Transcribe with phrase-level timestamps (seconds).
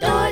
[0.00, 0.23] ど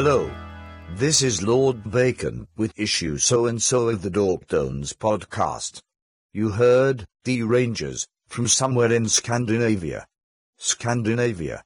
[0.00, 0.30] Hello.
[0.94, 5.82] This is Lord Bacon with issue so and so of the Dorktones podcast.
[6.32, 10.06] You heard the Rangers from somewhere in Scandinavia.
[10.56, 11.64] Scandinavia.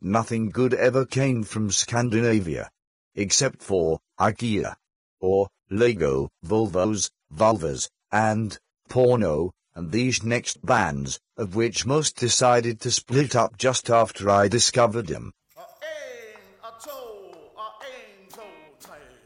[0.00, 2.68] Nothing good ever came from Scandinavia.
[3.14, 4.74] Except for IKEA.
[5.20, 12.90] Or Lego, Volvos, Vulvas, and Porno, and these next bands, of which most decided to
[12.90, 15.32] split up just after I discovered them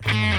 [0.04, 0.37] Mm-hmm.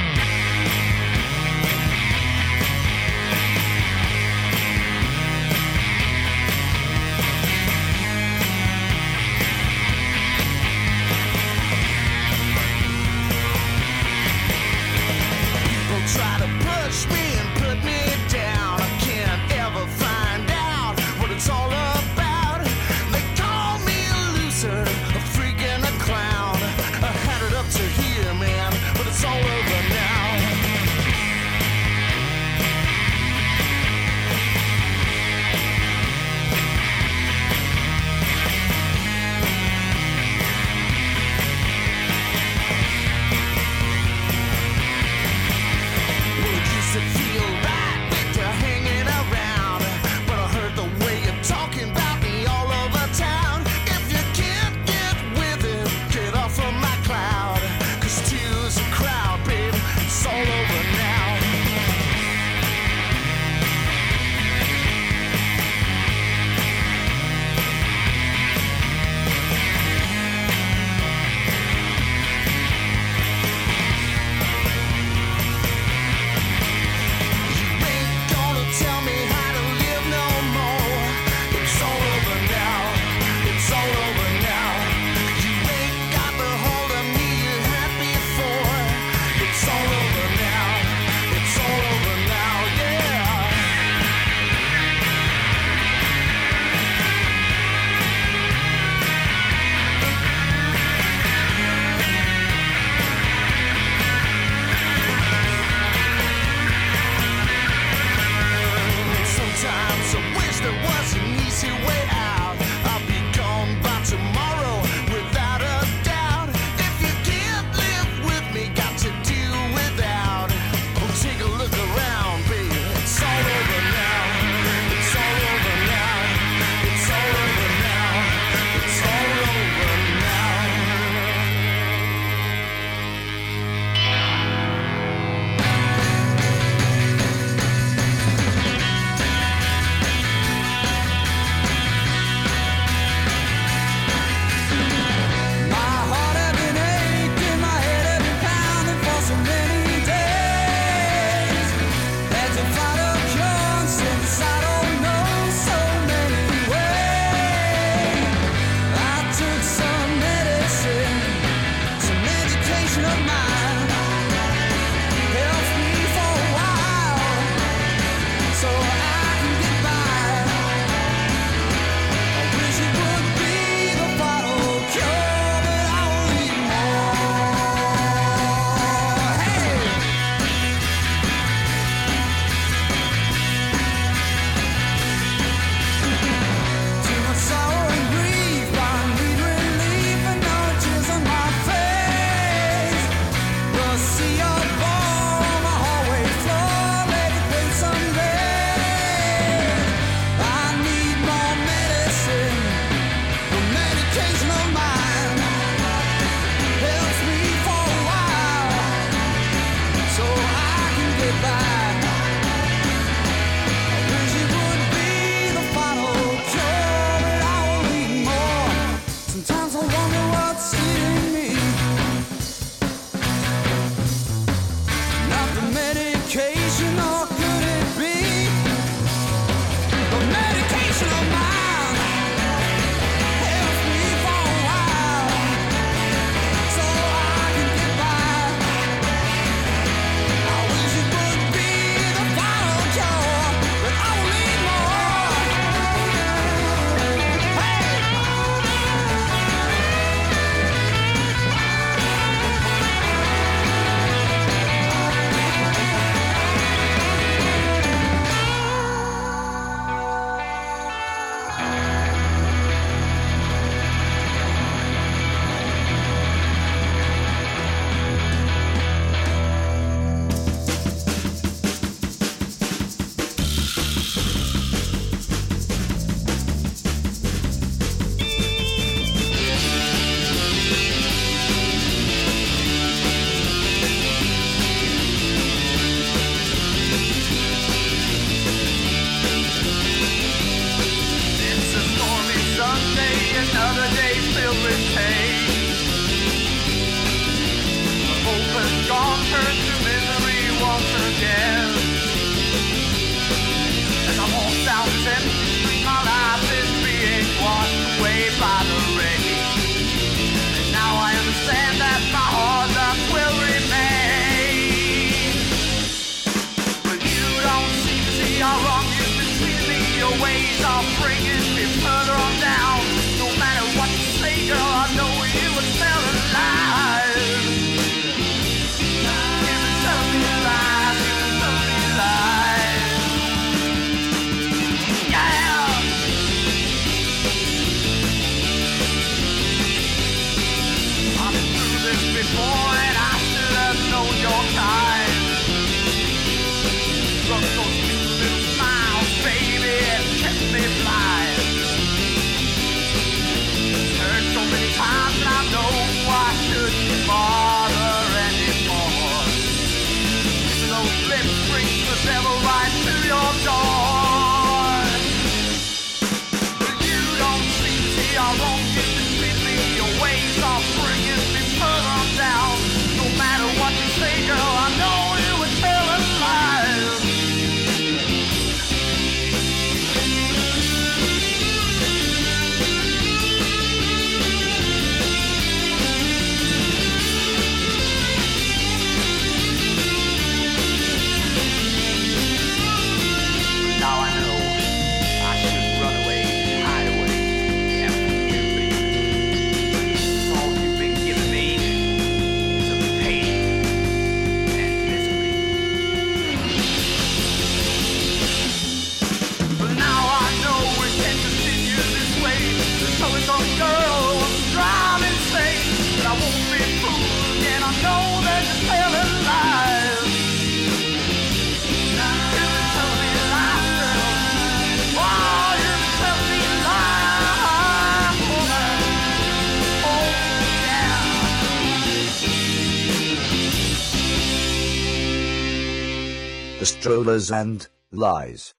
[436.89, 438.55] strollers and lies.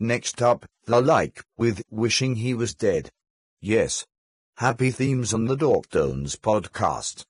[0.00, 3.10] Next up, The Like, with Wishing He Was Dead.
[3.60, 4.06] Yes.
[4.56, 7.24] Happy themes on the Dorktones podcast.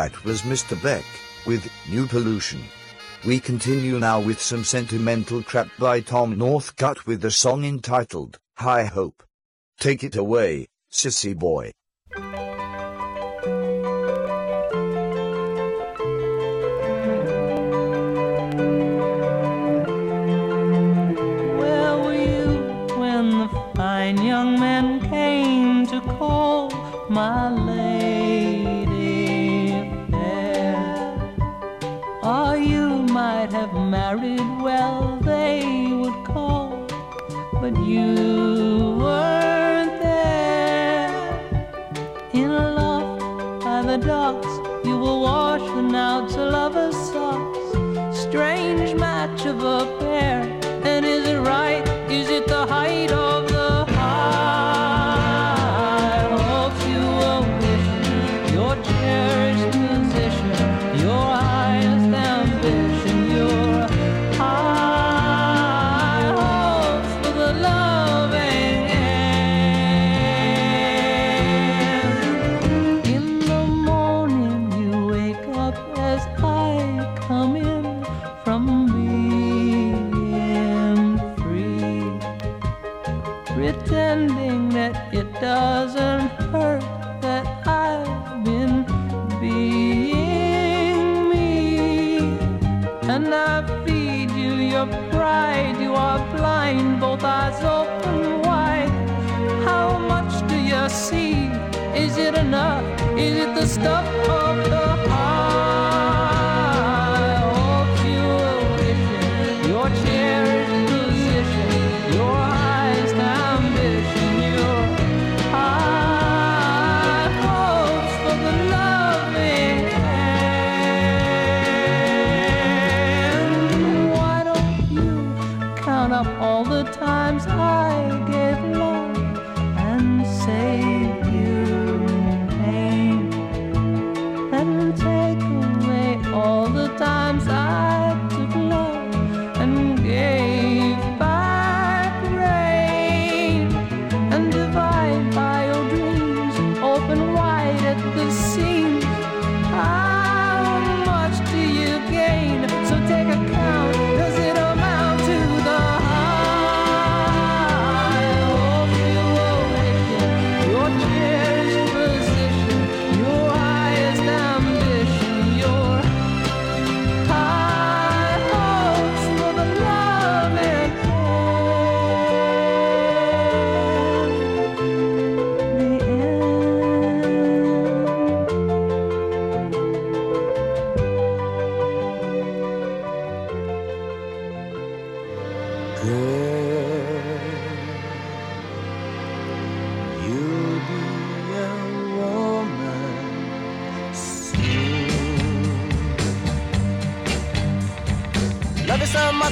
[0.00, 0.82] That was Mr.
[0.82, 1.04] Beck
[1.44, 2.62] with New Pollution.
[3.26, 8.84] We continue now with some sentimental crap by Tom Northcott with the song entitled High
[8.84, 9.22] Hope.
[9.78, 11.72] Take it away, sissy boy.
[21.60, 22.48] Where were you
[22.98, 26.70] when the fine young man came to call
[27.10, 27.89] my lady?
[34.16, 36.84] married well, they would call,
[37.60, 41.12] but you weren't there.
[42.32, 44.52] In love by the docks,
[44.84, 48.18] you were washing out to lover's socks.
[48.26, 50.40] Strange match of a pair,
[50.82, 51.86] and is it right?
[52.10, 53.29] Is it the height of
[96.72, 98.88] mind, both eyes open wide.
[99.64, 101.34] How much do you see?
[101.94, 102.84] Is it enough?
[103.18, 104.79] Is it the stuff of the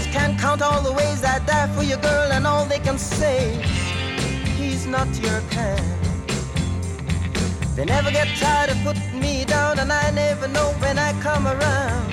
[0.06, 3.62] can't count all the ways I die for your girl, and all they can say
[4.56, 5.84] he's not your kind.
[7.76, 11.46] They never get tired of putting me down, and I never know when I come
[11.46, 12.12] around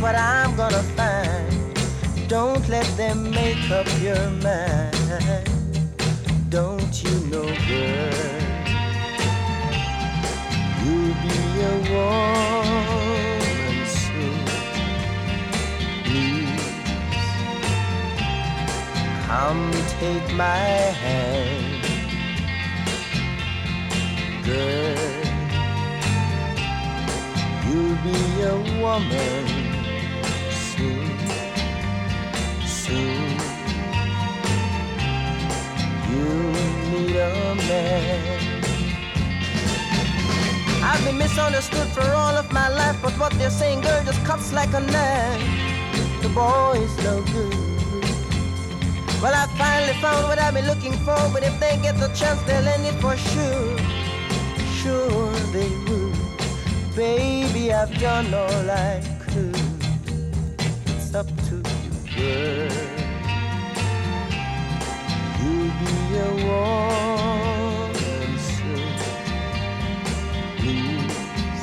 [0.00, 2.28] what I'm gonna find.
[2.28, 5.48] Don't let them make up your mind.
[6.48, 8.54] Don't you know, girl?
[10.82, 13.03] You'll be a woman
[19.34, 20.68] come take my
[21.02, 21.84] hand
[24.46, 24.94] girl.
[27.66, 28.20] You'll be
[28.52, 29.44] a woman
[30.70, 31.18] soon,
[32.82, 33.26] soon.
[36.08, 36.52] You'll
[36.90, 37.34] meet a
[37.68, 38.62] man.
[40.88, 44.52] I've been misunderstood for all of my life, but what they're saying, girl, just cuts
[44.52, 46.22] like a knife.
[46.22, 47.73] The boy's no good.
[49.24, 52.42] Well, I finally found what I've been looking for, but if they get the chance,
[52.42, 54.04] they'll end it for sure
[54.84, 56.12] sure they will.
[56.94, 59.56] Baby, I've done all I could.
[60.88, 62.68] It's up to you, girl.
[65.40, 68.92] You'll be a woman soon.
[70.58, 71.62] Please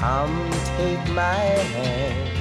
[0.00, 0.36] come
[0.78, 2.31] take my hand,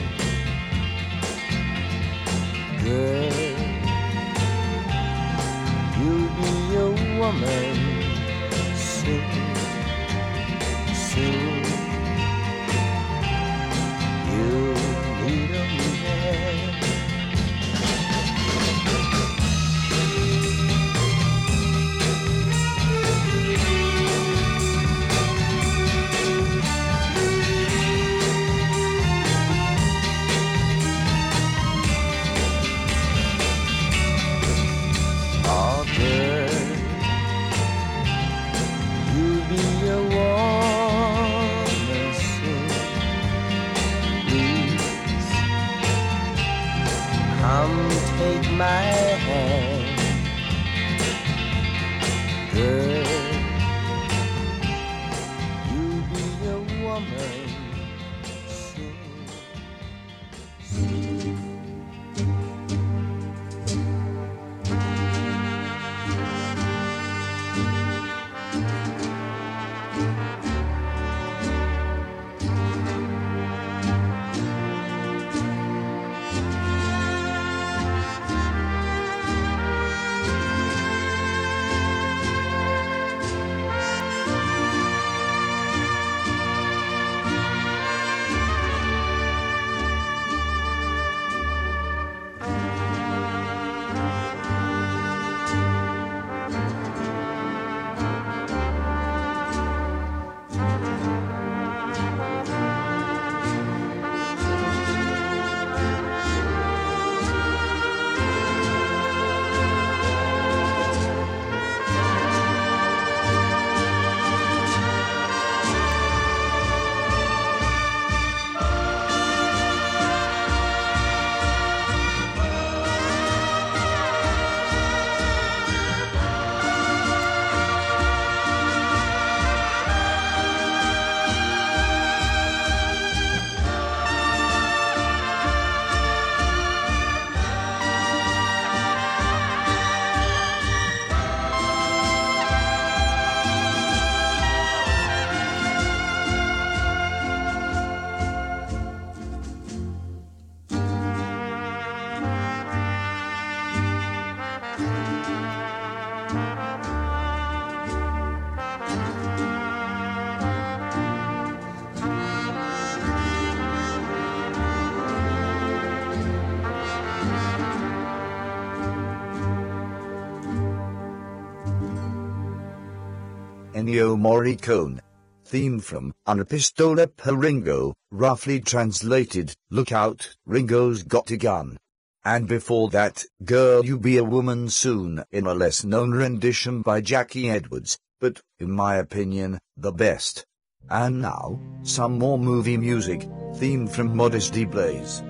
[173.91, 175.01] Ennio Morricone.
[175.43, 181.77] Theme from Una Pistola per Ringo, roughly translated, Look out, Ringo's got a gun.
[182.23, 187.01] And before that, Girl You Be a Woman Soon in a less known rendition by
[187.01, 190.45] Jackie Edwards, but, in my opinion, the best.
[190.89, 195.21] And now, some more movie music, theme from Modesty Blaise.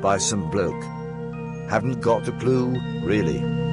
[0.00, 0.84] By some bloke.
[1.68, 2.70] Haven't got a clue,
[3.02, 3.69] really.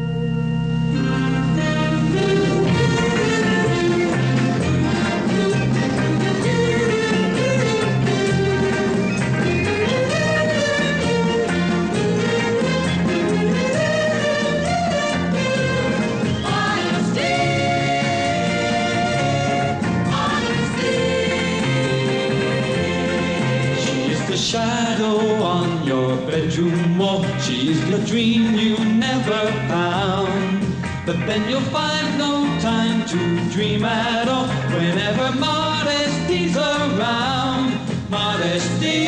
[33.58, 34.46] dream at all
[34.78, 37.74] whenever modesty's around.
[38.08, 39.02] Modesty,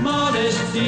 [0.00, 0.86] modesty.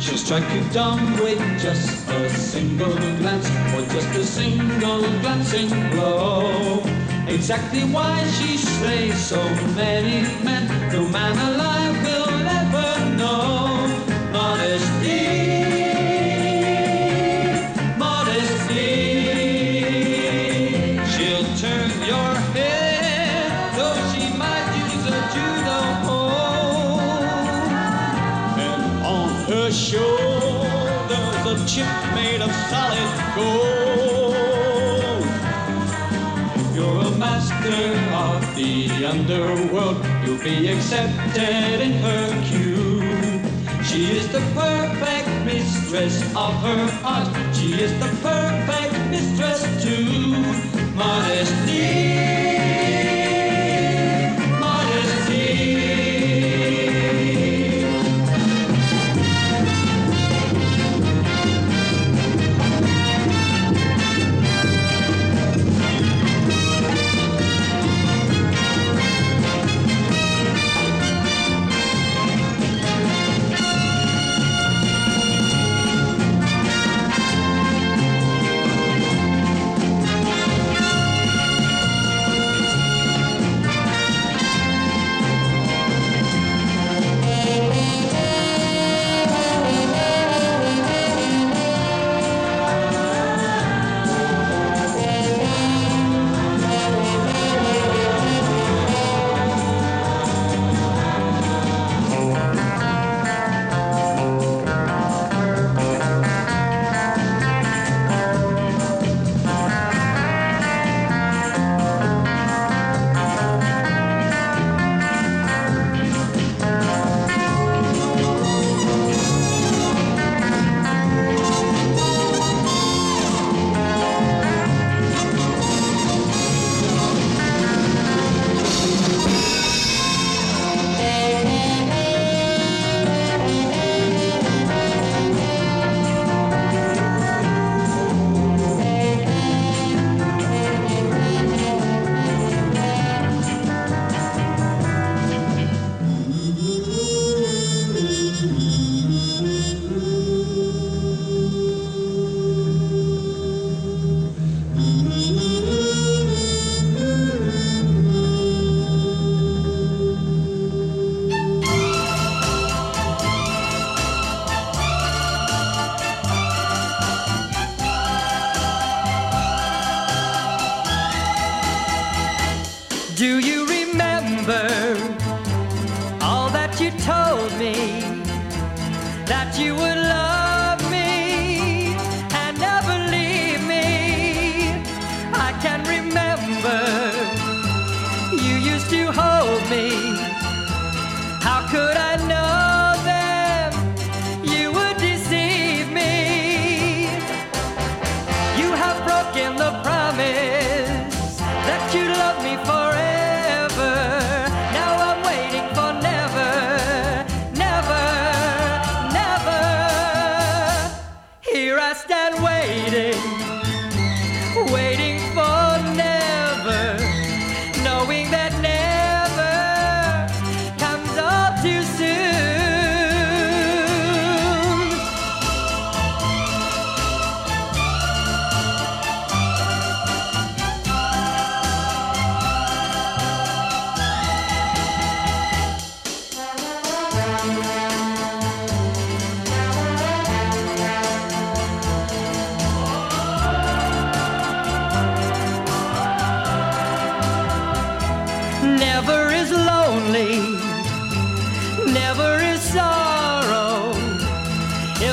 [0.00, 6.82] She'll strike you dumb with just a single glance, or just a single glancing blow.
[7.28, 9.42] Exactly why she slays so
[9.76, 11.89] many men, no man alive.
[40.42, 43.02] be accepted in her queue.
[43.84, 47.54] She is the perfect mistress of her art.
[47.54, 50.32] She is the perfect mistress too.
[50.94, 52.49] Modesty.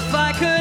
[0.08, 0.57] if I could.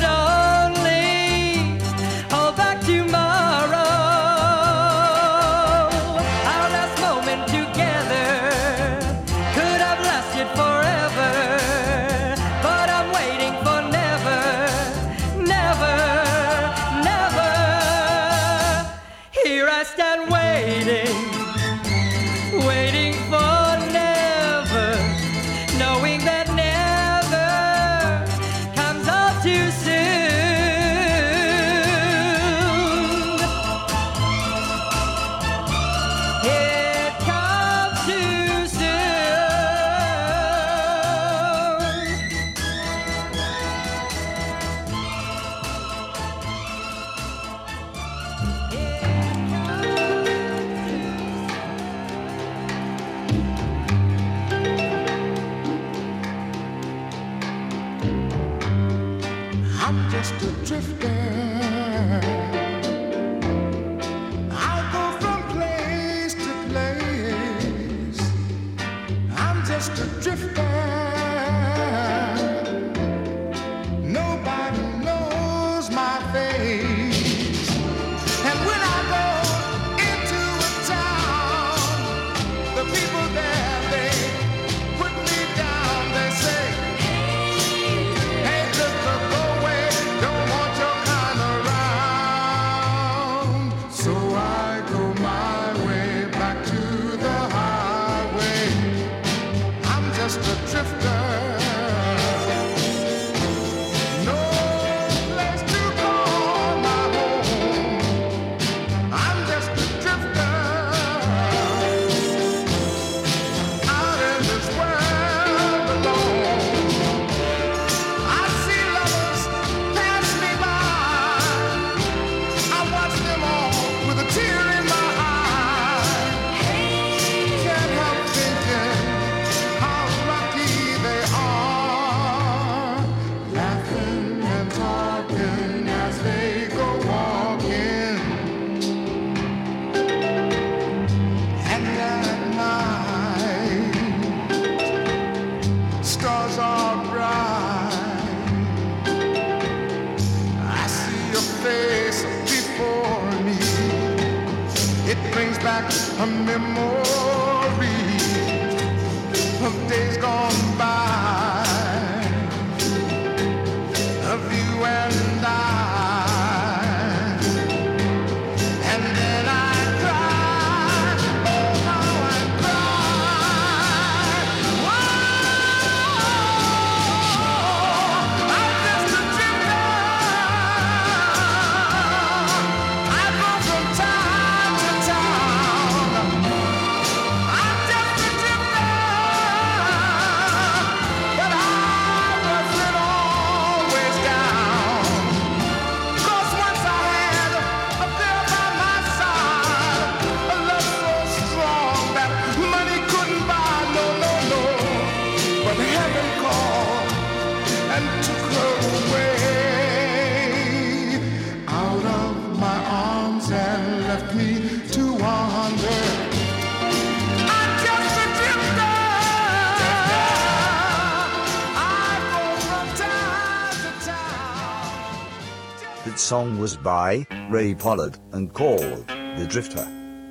[226.26, 229.86] song was by Ray Pollard and called The Drifter.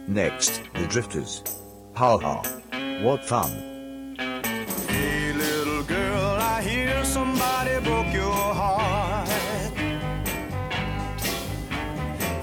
[0.10, 1.42] Next, The Drifters.
[1.96, 2.42] Ha ha.
[3.02, 3.50] What fun.
[4.90, 9.30] Hey little girl, I hear somebody broke your heart.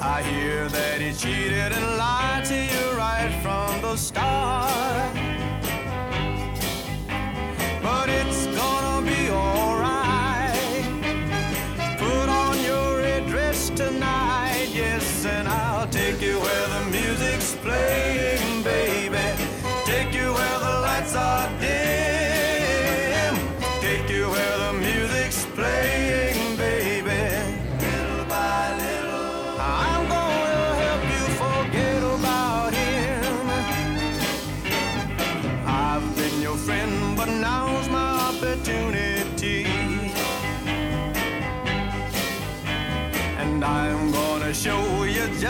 [0.00, 5.31] I hear that he cheated and lied to you right from the start.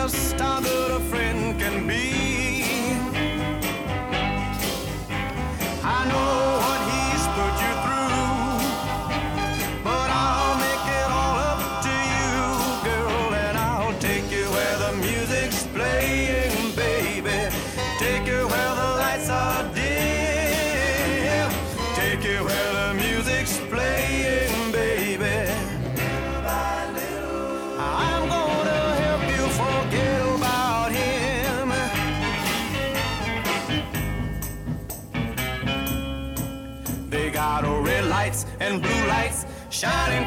[0.03, 2.22] best our little friend can be.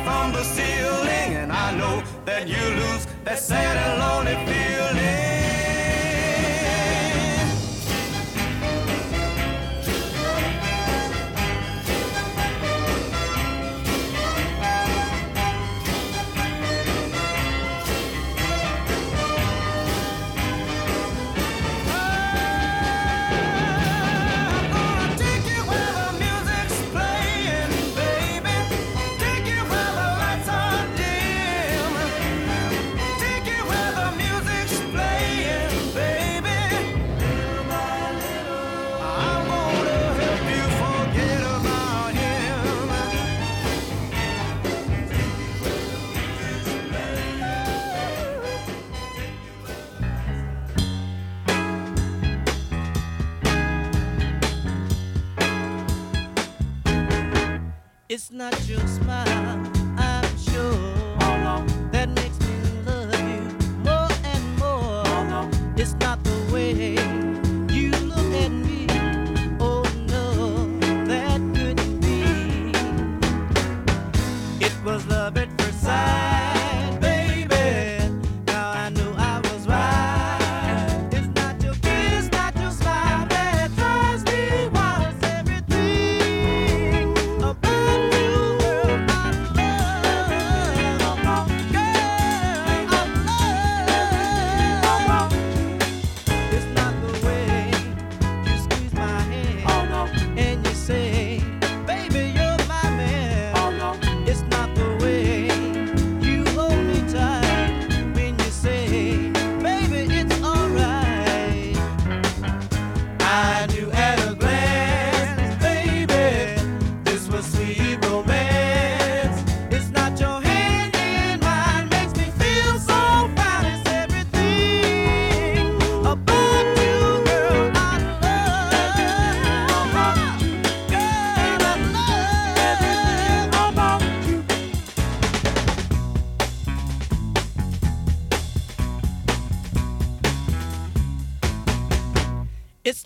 [0.05, 4.54] from the ceiling, and I know that you lose that sad and lonely feeling.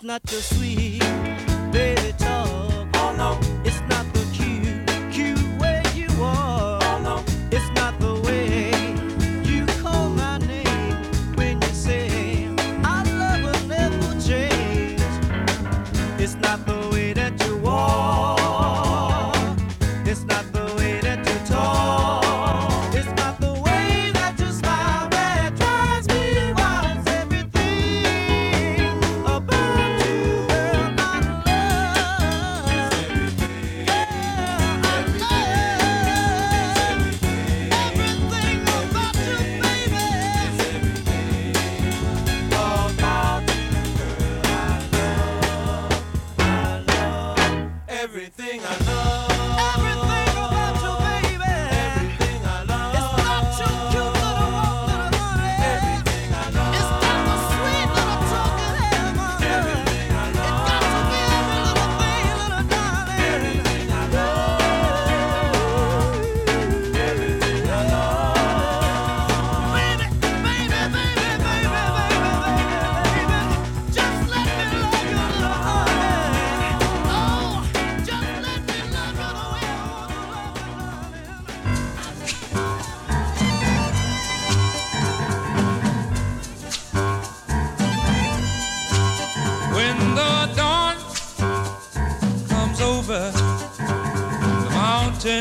[0.02, 1.49] not too sweet.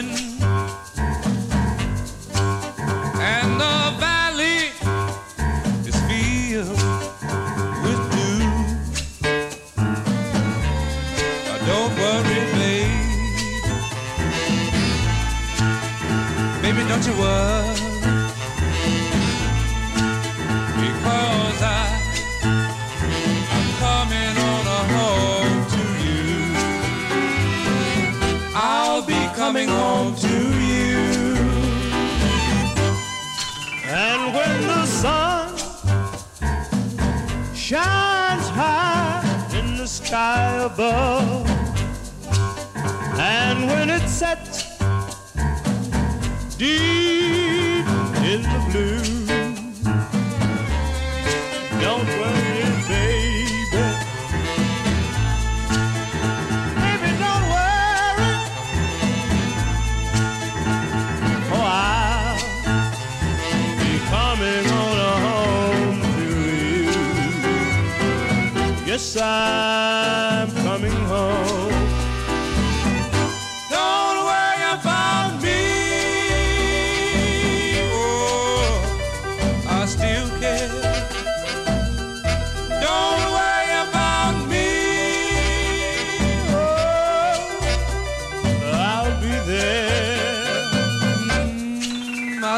[0.01, 0.28] women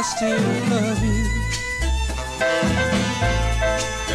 [0.02, 0.42] I still
[0.72, 1.30] love you.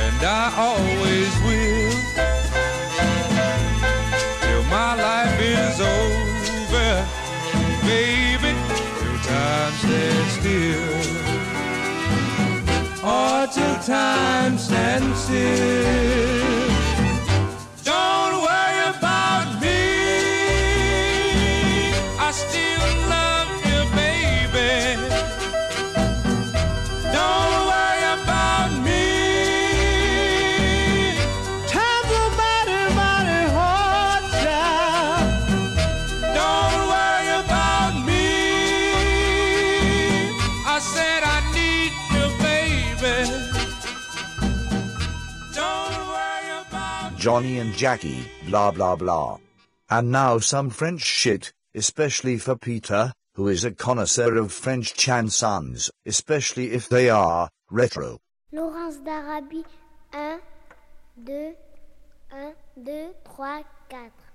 [0.02, 1.94] And I always will.
[4.40, 7.06] Till my life is over,
[7.86, 8.52] baby,
[8.98, 10.96] till time stands still.
[13.06, 16.35] Or till time stands still.
[47.26, 49.38] Johnny and Jackie, blah blah blah.
[49.90, 55.90] And now some French shit, especially for Peter, who is a connoisseur of French chansons,
[56.06, 58.20] especially if they are retro.
[58.52, 59.64] Laurence d'Arabie,
[60.12, 60.40] 1,
[61.26, 61.54] 2,
[62.30, 62.54] 1,
[62.84, 64.25] 2, 3, 4.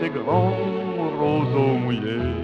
[0.00, 0.52] Ces grands
[1.18, 2.34] roseaux mouillés.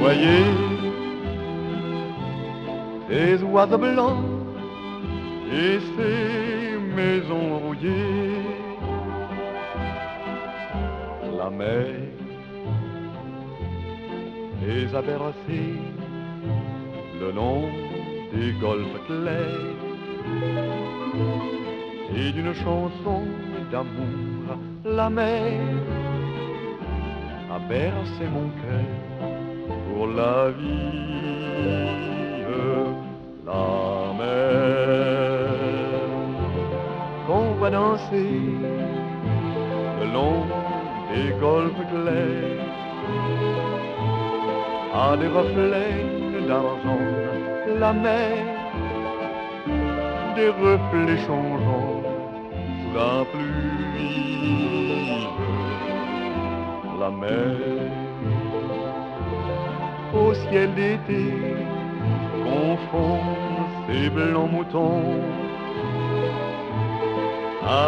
[0.00, 0.44] Voyez,
[3.08, 4.24] ces oiseaux blancs
[5.52, 8.42] et ces maisons rouillées.
[11.38, 11.86] La mer
[14.62, 15.80] les a bercés
[17.20, 17.62] le long
[18.32, 19.76] des golfes clairs
[22.14, 23.22] et d'une chanson
[23.70, 25.60] d'amour, la mer
[27.52, 28.90] a bercé mon cœur
[29.86, 31.16] pour la vie
[33.46, 34.46] la mer.
[37.26, 38.40] Qu'on va danser
[40.00, 40.42] le long
[41.12, 42.66] des golfes clairs
[44.94, 46.04] à des reflets
[46.48, 47.04] d'argent
[47.78, 48.36] la mer
[50.36, 51.95] des reflets changeants
[52.96, 54.86] la pluie
[57.00, 57.56] la mer
[60.14, 61.24] au ciel d'été
[62.46, 63.20] Au fond,
[63.86, 65.02] ces blancs moutons,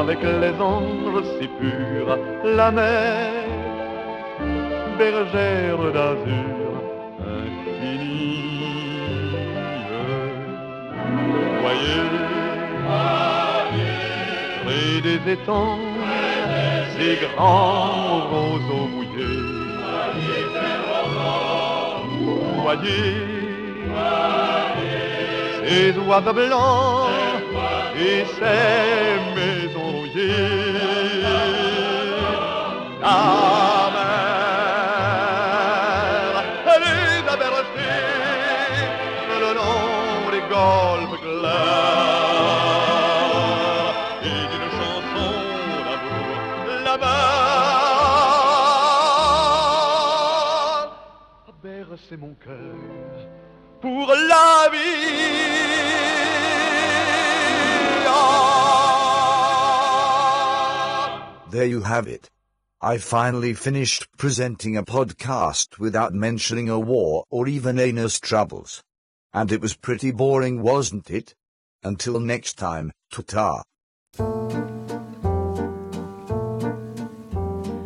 [0.02, 3.32] avec les anges si purs, la mer,
[4.98, 6.57] bergère d'azur
[15.25, 15.79] des étangs,
[16.97, 19.39] ces grands roseaux mouillés.
[22.62, 23.14] Voyez,
[25.64, 27.09] ces oiseaux blancs
[27.97, 30.68] et ces maisons rouillées.
[52.49, 55.38] Bercé cœur pour la vie.
[61.51, 62.30] There you have it.
[62.80, 68.82] I finally finished presenting a podcast without mentioning a war or even anus troubles.
[69.32, 71.34] And it was pretty boring, wasn't it?
[71.82, 72.92] Until next time,
[73.26, 73.62] ta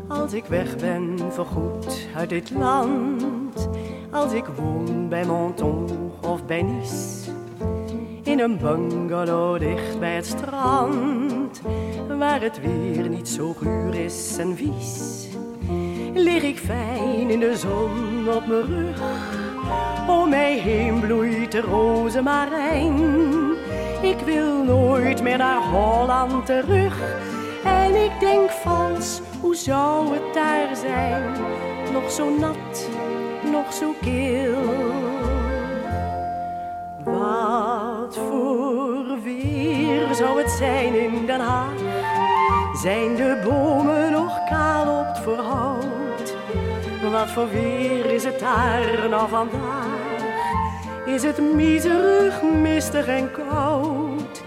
[0.08, 3.41] Als ik weg ben voorgoed uit dit land,
[4.12, 7.30] als ik woon bij Menton of bij Nice,
[8.22, 11.60] in een bungalow dicht bij het strand,
[12.18, 15.28] waar het weer niet zo guur is en vies,
[16.14, 19.00] lig ik fijn in de zon op mijn rug.
[20.08, 23.00] Om mij heen bloeit de rozemarijn.
[24.02, 27.00] Ik wil nooit meer naar Holland terug.
[27.64, 31.32] En ik denk vals, hoe zou het daar zijn?
[31.92, 32.88] Nog zo nat,
[33.52, 34.60] nog zo kil.
[37.04, 41.74] Wat voor weer zou het zijn in Den Haag?
[42.74, 46.34] Zijn de bomen nog kaal op het voorhout?
[47.10, 50.20] Wat voor weer is het daar nou vandaag?
[51.06, 54.42] Is het miserig, mistig en koud?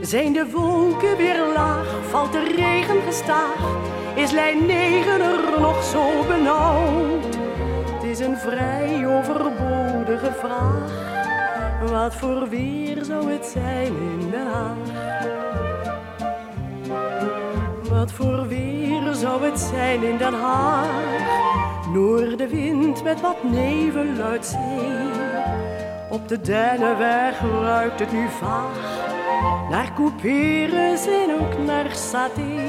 [0.00, 1.86] Zijn de wolken weer laag?
[2.08, 3.76] Valt de regen gestaag?
[4.14, 7.37] Is lijn 9 er nog zo benauwd?
[8.18, 10.90] Is een vrij overbodige vraag.
[11.90, 14.76] Wat voor weer zou het zijn in Den Haag?
[17.90, 20.86] Wat voor weer zou het zijn in Den Haag?
[21.92, 25.10] Noordenwind met wat nevel uit zee.
[26.10, 29.06] Op de Dennenweg ruikt het nu vaag.
[29.70, 32.66] Naar couperus en ook naar saté.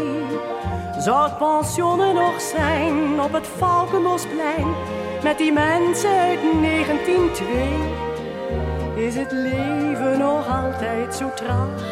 [0.99, 4.98] Zou het pensionen nog zijn op het Valkenbosplein?
[5.23, 11.83] Met die mensen uit 1902 is het leven nog altijd zo traag.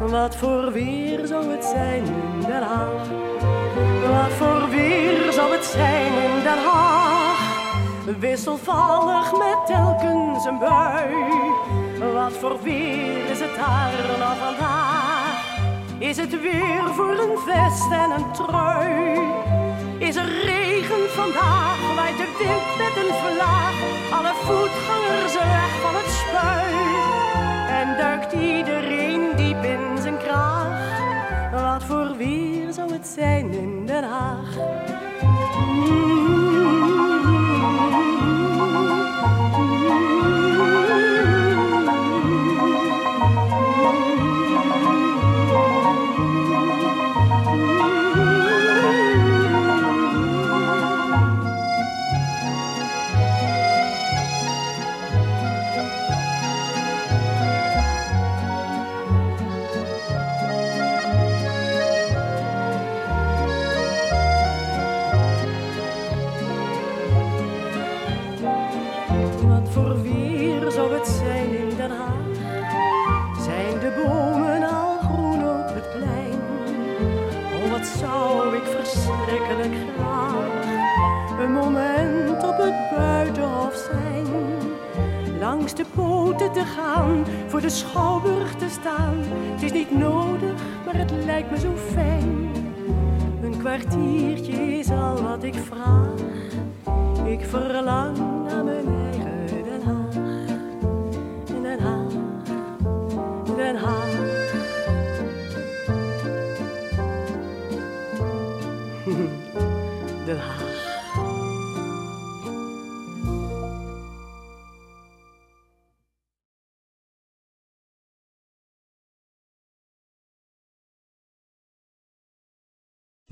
[0.00, 3.08] Wat voor weer zou het zijn in Den Haag?
[4.08, 7.74] Wat voor weer zou het zijn in Den Haag?
[8.18, 11.14] Wisselvallig met telkens een bui.
[12.12, 15.60] Wat voor weer is het daar nou vandaag?
[15.98, 19.20] Is het weer voor een vest en een trui?
[20.08, 21.94] Is er regen vandaag?
[21.94, 23.74] Waait de wind met een vlaag?
[24.12, 26.72] Alle voetgangers weg van het spui.
[27.80, 30.80] En duikt iedereen diep in zijn kraag?
[31.52, 34.56] Wat voor weer zou het zijn in Den Haag?
[34.56, 36.51] Wat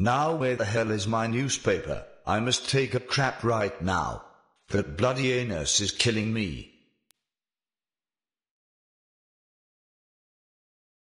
[0.03, 2.07] Now where the hell is my newspaper?
[2.26, 4.24] I must take a crap right now.
[4.68, 6.72] That bloody anus is killing me.